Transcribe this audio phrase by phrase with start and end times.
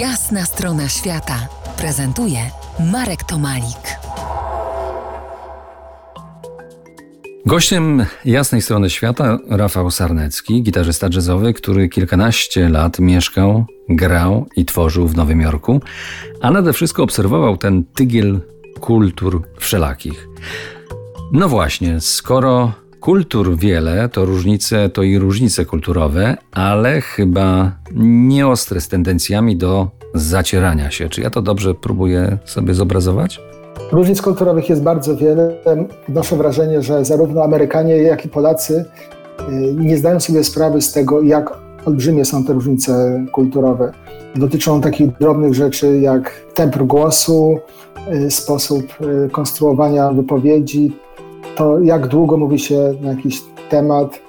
[0.00, 1.48] Jasna strona świata
[1.78, 2.38] prezentuje
[2.92, 3.98] Marek Tomalik.
[7.46, 15.08] Gościem jasnej strony świata Rafał Sarnecki, gitarzysta jazzowy, który kilkanaście lat mieszkał, grał i tworzył
[15.08, 15.80] w Nowym Jorku,
[16.40, 18.40] a nade wszystko obserwował ten tygiel
[18.80, 20.28] kultur wszelakich.
[21.32, 27.72] No właśnie, skoro kultur wiele, to różnice to i różnice kulturowe, ale chyba
[28.28, 31.08] nieostre z tendencjami do zacierania się.
[31.08, 33.40] Czy ja to dobrze próbuję sobie zobrazować?
[33.92, 35.56] Różnic kulturowych jest bardzo wiele.
[36.08, 38.84] Noszę wrażenie, że zarówno Amerykanie, jak i Polacy
[39.48, 43.92] y, nie zdają sobie sprawy z tego, jak olbrzymie są te różnice kulturowe.
[44.36, 47.58] Dotyczą takich drobnych rzeczy jak temp głosu,
[48.12, 48.84] y, sposób
[49.26, 50.92] y, konstruowania wypowiedzi,
[51.56, 54.20] to jak długo mówi się na jakiś temat,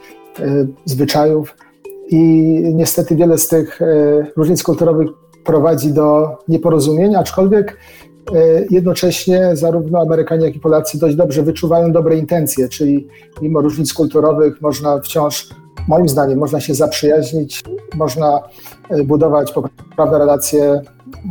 [0.86, 1.56] zwyczajów.
[2.10, 2.22] I
[2.74, 3.80] niestety wiele z tych
[4.36, 5.08] różnic kulturowych
[5.46, 7.78] prowadzi do nieporozumień, aczkolwiek
[8.36, 13.08] E, jednocześnie zarówno Amerykanie, jak i Polacy dość dobrze wyczuwają dobre intencje, czyli
[13.42, 15.50] mimo różnic kulturowych można wciąż,
[15.88, 17.64] moim zdaniem, można się zaprzyjaźnić,
[17.96, 18.40] można
[18.90, 20.82] e, budować poprawne relacje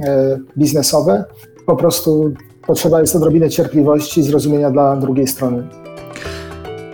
[0.05, 1.25] e, biznesowe.
[1.67, 2.33] Po prostu
[2.67, 5.86] potrzeba jest odrobinę cierpliwości i zrozumienia dla drugiej strony.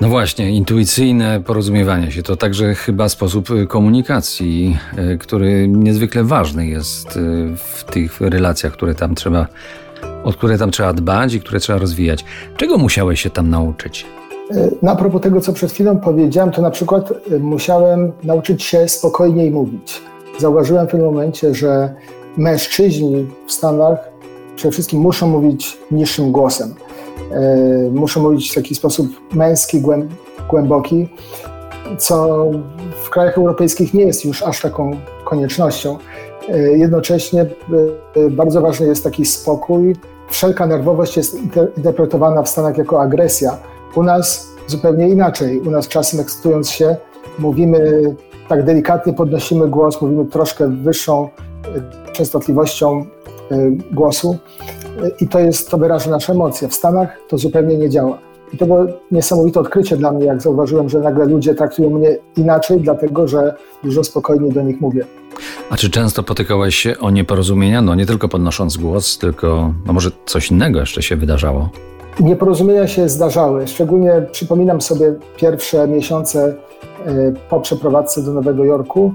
[0.02, 4.78] No właśnie, intuicyjne porozumiewanie się to także chyba sposób komunikacji,
[5.20, 7.18] który niezwykle ważny jest
[7.56, 9.46] w tych relacjach, które tam trzeba
[10.24, 12.24] o które tam trzeba dbać i które trzeba rozwijać.
[12.56, 14.06] Czego musiałeś się tam nauczyć?
[14.82, 20.02] Na propos tego, co przed chwilą powiedziałem, to na przykład musiałem nauczyć się spokojniej mówić.
[20.38, 21.94] Zauważyłem w tym momencie, że
[22.36, 23.98] mężczyźni w Stanach
[24.56, 26.74] przede wszystkim muszą mówić niższym głosem.
[27.32, 29.82] E, muszą mówić w taki sposób męski,
[30.48, 31.08] głęboki,
[31.98, 32.46] co
[33.04, 34.90] w krajach europejskich nie jest już aż taką
[35.24, 35.98] koniecznością.
[36.76, 37.46] Jednocześnie
[38.30, 39.94] bardzo ważny jest taki spokój,
[40.32, 41.36] wszelka nerwowość jest
[41.76, 43.58] interpretowana w Stanach jako agresja.
[43.94, 45.60] U nas zupełnie inaczej.
[45.60, 46.96] U nas czasem ekscytując się,
[47.38, 48.02] mówimy
[48.48, 51.28] tak delikatnie, podnosimy głos, mówimy troszkę wyższą
[52.08, 53.06] e, częstotliwością
[53.50, 54.36] e, głosu
[54.81, 54.81] e,
[55.20, 56.68] i to jest, to wyraża nasze emocje.
[56.68, 58.18] W Stanach to zupełnie nie działa.
[58.52, 62.80] I to było niesamowite odkrycie dla mnie, jak zauważyłem, że nagle ludzie traktują mnie inaczej,
[62.80, 63.54] dlatego że
[63.84, 65.04] dużo spokojniej do nich mówię.
[65.70, 67.82] A czy często potykałeś się o nieporozumienia?
[67.82, 71.70] No nie tylko podnosząc głos, tylko no może coś innego jeszcze się wydarzało?
[72.20, 73.68] Nieporozumienia się zdarzały.
[73.68, 76.54] Szczególnie przypominam sobie pierwsze miesiące
[77.06, 79.14] e, po przeprowadzce do Nowego Jorku.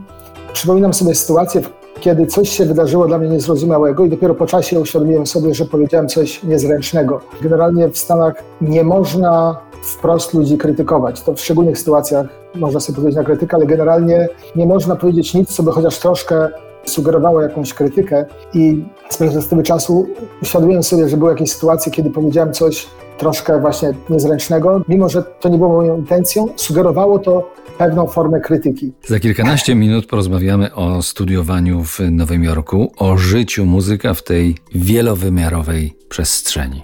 [0.53, 1.61] Przypominam sobie sytuację,
[1.99, 6.07] kiedy coś się wydarzyło dla mnie niezrozumiałego i dopiero po czasie uświadomiłem sobie, że powiedziałem
[6.07, 7.21] coś niezręcznego.
[7.41, 11.21] Generalnie w Stanach nie można wprost ludzi krytykować.
[11.21, 15.55] To w szczególnych sytuacjach można sobie powiedzieć na krytykę, ale generalnie nie można powiedzieć nic,
[15.55, 16.47] co by chociaż troszkę
[16.85, 20.07] sugerowało jakąś krytykę i z perspektywy czasu
[20.41, 25.49] uświadomiłem sobie, że były jakieś sytuacje, kiedy powiedziałem coś troszkę właśnie niezręcznego, mimo że to
[25.49, 28.93] nie było moją intencją, sugerowało to pewną formę krytyki.
[29.07, 35.97] Za kilkanaście minut porozmawiamy o studiowaniu w Nowym Jorku, o życiu muzyka w tej wielowymiarowej
[36.09, 36.81] przestrzeni.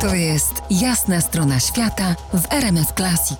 [0.00, 3.38] To jest jasna strona świata w RMS Classic.